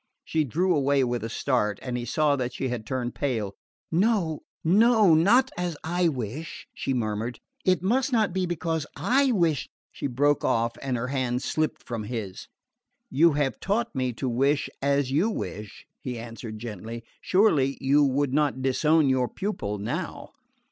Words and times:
She 0.25 0.43
drew 0.45 0.75
away 0.75 1.03
with 1.03 1.23
a 1.23 1.29
start, 1.29 1.77
and 1.83 1.95
he 1.95 2.05
saw 2.05 2.35
that 2.35 2.53
she 2.53 2.69
had 2.69 2.87
turned 2.87 3.13
pale. 3.13 3.53
"No, 3.91 4.39
no 4.63 5.13
not 5.13 5.51
as 5.55 5.77
I 5.83 6.07
wish," 6.07 6.65
she 6.73 6.91
murmured. 6.91 7.39
"It 7.65 7.83
must 7.83 8.11
not 8.11 8.33
be 8.33 8.47
because 8.47 8.87
I 8.95 9.31
wish" 9.31 9.69
she 9.91 10.07
broke 10.07 10.43
off 10.43 10.71
and 10.81 10.97
her 10.97 11.09
hand 11.09 11.43
slipped 11.43 11.83
from 11.83 12.05
his. 12.05 12.47
"You 13.11 13.33
have 13.33 13.59
taught 13.59 13.93
me 13.93 14.11
to 14.13 14.27
wish 14.27 14.71
as 14.81 15.11
you 15.11 15.29
wish," 15.29 15.85
he 15.99 16.17
answered 16.17 16.57
gently. 16.57 17.03
"Surely 17.21 17.77
you 17.79 18.03
would 18.03 18.33
not 18.33 18.63
disown 18.63 19.07
your 19.07 19.29
pupil 19.29 19.77
now?" 19.77 20.31